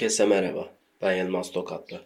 [0.00, 0.68] Herkese merhaba.
[1.02, 2.00] Ben Yılmaz Tokatlı.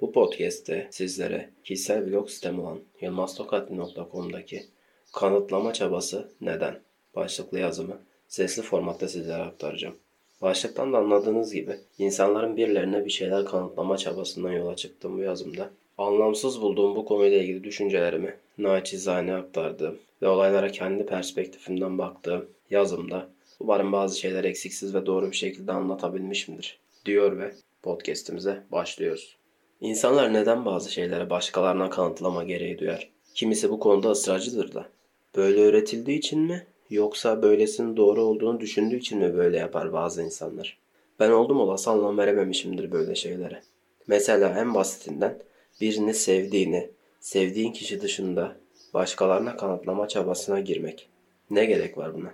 [0.00, 4.66] Bu podcast'te sizlere kişisel blog sistemi olan yılmaztokatlı.com'daki
[5.12, 6.80] kanıtlama çabası neden
[7.16, 7.98] başlıklı yazımı
[8.28, 9.94] sesli formatta sizlere aktaracağım.
[10.42, 16.62] Başlıktan da anladığınız gibi insanların birilerine bir şeyler kanıtlama çabasından yola çıktığım bu yazımda anlamsız
[16.62, 23.28] bulduğum bu konuyla ilgili düşüncelerimi naçizane aktardığım ve olaylara kendi perspektifimden baktığım yazımda
[23.60, 29.36] umarım bazı şeyler eksiksiz ve doğru bir şekilde anlatabilmişimdir diyor ve podcast'imize başlıyoruz.
[29.80, 33.10] İnsanlar neden bazı şeylere başkalarına kanıtlama gereği duyar?
[33.34, 34.88] Kimisi bu konuda ısrarcıdır da.
[35.36, 40.78] Böyle öğretildiği için mi yoksa böylesinin doğru olduğunu düşündüğü için mi böyle yapar bazı insanlar?
[41.20, 43.62] Ben oldum olası anlam verememişimdir böyle şeylere.
[44.06, 45.38] Mesela en basitinden
[45.80, 48.56] birini sevdiğini, sevdiğin kişi dışında
[48.94, 51.08] başkalarına kanıtlama çabasına girmek.
[51.50, 52.30] Ne gerek var buna?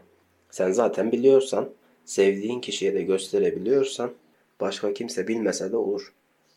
[0.51, 1.69] Sen zaten biliyorsan,
[2.05, 4.11] sevdiğin kişiye de gösterebiliyorsan
[4.61, 6.13] başka kimse bilmese de olur.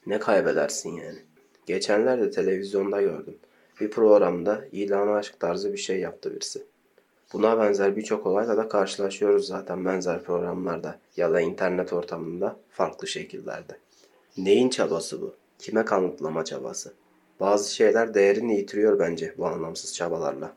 [0.05, 1.19] Ne kaybedersin yani?
[1.65, 3.35] Geçenlerde televizyonda gördüm.
[3.81, 6.63] Bir programda ilan aşk tarzı bir şey yaptı birisi.
[7.33, 13.77] Buna benzer birçok olayla da karşılaşıyoruz zaten benzer programlarda ya da internet ortamında farklı şekillerde.
[14.37, 15.35] Neyin çabası bu?
[15.59, 16.93] Kime kanıtlama çabası?
[17.39, 20.53] Bazı şeyler değerini yitiriyor bence bu anlamsız çabalarla.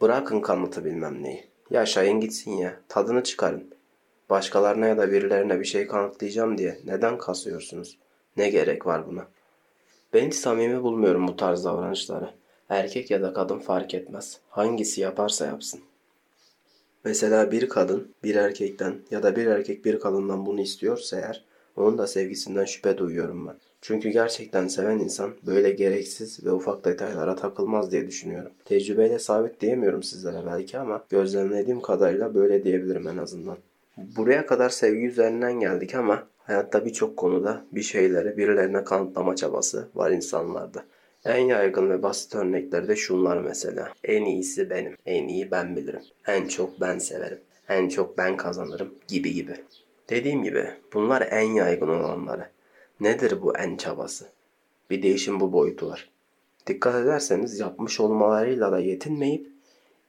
[0.00, 1.44] Bırakın kanıtı bilmem neyi.
[1.70, 2.80] Yaşayın gitsin ya.
[2.88, 3.70] Tadını çıkarın.
[4.30, 7.98] Başkalarına ya da birilerine bir şey kanıtlayacağım diye neden kasıyorsunuz?
[8.36, 9.26] Ne gerek var buna?
[10.14, 12.30] Ben hiç samimi bulmuyorum bu tarz davranışları.
[12.68, 14.40] Erkek ya da kadın fark etmez.
[14.48, 15.80] Hangisi yaparsa yapsın.
[17.04, 21.44] Mesela bir kadın bir erkekten ya da bir erkek bir kadından bunu istiyorsa eğer
[21.76, 23.56] onun da sevgisinden şüphe duyuyorum ben.
[23.80, 28.52] Çünkü gerçekten seven insan böyle gereksiz ve ufak detaylara takılmaz diye düşünüyorum.
[28.64, 33.56] Tecrübeyle sabit diyemiyorum sizlere belki ama gözlemlediğim kadarıyla böyle diyebilirim en azından.
[33.96, 40.10] Buraya kadar sevgi üzerinden geldik ama hayatta birçok konuda bir şeyleri birilerine kanıtlama çabası var
[40.10, 40.84] insanlarda.
[41.24, 43.92] En yaygın ve basit örnekleri de şunlar mesela.
[44.04, 44.96] En iyisi benim.
[45.06, 46.02] En iyi ben bilirim.
[46.26, 47.40] En çok ben severim.
[47.68, 49.52] En çok ben kazanırım gibi gibi.
[50.10, 52.46] Dediğim gibi bunlar en yaygın olanları.
[53.00, 54.26] Nedir bu en çabası?
[54.90, 56.10] Bir değişim bu boyutu var.
[56.66, 59.46] Dikkat ederseniz yapmış olmalarıyla da yetinmeyip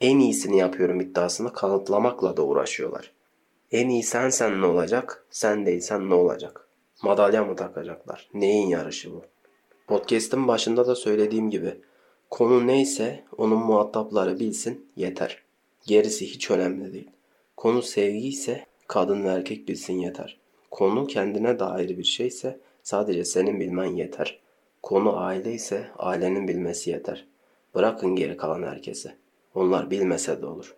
[0.02, 3.12] en iyisini yapıyorum iddiasını kanıtlamakla da uğraşıyorlar.
[3.72, 6.68] En iyi sen sen ne olacak, sen değilsen ne olacak?
[7.04, 8.30] Madalya mı takacaklar?
[8.34, 9.22] Neyin yarışı bu?
[9.88, 11.82] Podcast'ın başında da söylediğim gibi
[12.30, 15.44] konu neyse onun muhatapları bilsin yeter.
[15.86, 17.10] Gerisi hiç önemli değil.
[17.58, 20.40] Konu sevgi ise kadın ve erkek bilsin yeter.
[20.72, 24.40] Konu kendine dair bir şeyse sadece senin bilmen yeter.
[24.84, 27.28] Konu aile ise ailenin bilmesi yeter.
[27.76, 29.12] Bırakın geri kalan herkesi.
[29.56, 30.76] Onlar bilmese de olur.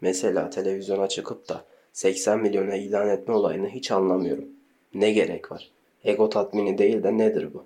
[0.00, 4.48] Mesela televizyona çıkıp da 80 milyona ilan etme olayını hiç anlamıyorum.
[4.94, 5.70] Ne gerek var?
[6.04, 7.64] Ego tatmini değil de nedir bu?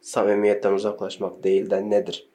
[0.00, 2.28] Samimiyetten uzaklaşmak değil de nedir?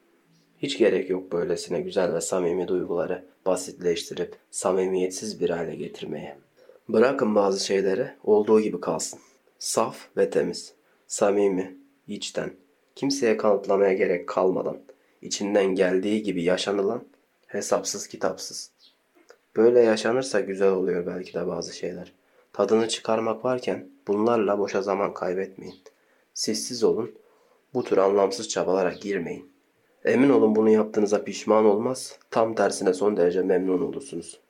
[0.58, 6.36] Hiç gerek yok böylesine güzel ve samimi duyguları basitleştirip samimiyetsiz bir hale getirmeye.
[6.88, 9.20] Bırakın bazı şeyleri olduğu gibi kalsın.
[9.58, 10.74] Saf ve temiz,
[11.06, 11.76] samimi,
[12.08, 12.50] içten,
[12.94, 14.78] kimseye kanıtlamaya gerek kalmadan,
[15.22, 17.04] içinden geldiği gibi yaşanılan,
[17.46, 18.75] hesapsız kitapsız.
[19.56, 22.12] Böyle yaşanırsa güzel oluyor belki de bazı şeyler.
[22.52, 25.74] Tadını çıkarmak varken bunlarla boşa zaman kaybetmeyin.
[26.34, 27.14] Sessiz olun,
[27.74, 29.50] bu tür anlamsız çabalara girmeyin.
[30.04, 34.40] Emin olun bunu yaptığınıza pişman olmaz, tam tersine son derece memnun olursunuz.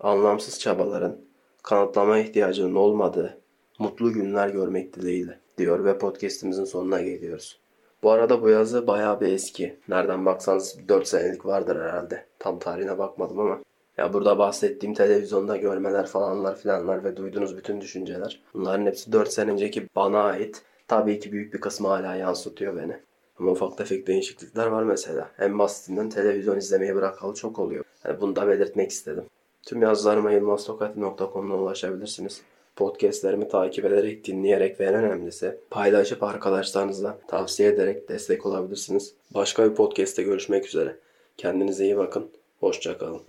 [0.00, 1.16] Anlamsız çabaların,
[1.62, 3.38] kanıtlama ihtiyacının olmadığı,
[3.78, 7.60] mutlu günler görmek dileğiyle diyor ve podcastimizin sonuna geliyoruz.
[8.02, 9.76] Bu arada bu yazı bayağı bir eski.
[9.88, 12.26] Nereden baksanız 4 senelik vardır herhalde.
[12.38, 13.60] Tam tarihine bakmadım ama.
[13.98, 18.42] Ya burada bahsettiğim televizyonda görmeler falanlar filanlar ve duyduğunuz bütün düşünceler.
[18.54, 20.62] Bunların hepsi 4 sene önceki bana ait.
[20.88, 22.96] Tabii ki büyük bir kısmı hala yansıtıyor beni.
[23.38, 25.30] Ama ufak tefek değişiklikler var mesela.
[25.38, 27.84] En basitinden televizyon izlemeyi bırakalı çok oluyor.
[28.04, 29.24] Yani bunu da belirtmek istedim.
[29.62, 32.42] Tüm yazılarıma yılmaztokati.com'dan ulaşabilirsiniz.
[32.76, 39.14] Podcastlerimi takip ederek, dinleyerek ve en önemlisi paylaşıp arkadaşlarınızla tavsiye ederek destek olabilirsiniz.
[39.34, 40.96] Başka bir podcast'te görüşmek üzere.
[41.36, 42.30] Kendinize iyi bakın.
[42.60, 43.20] Hoşçakalın.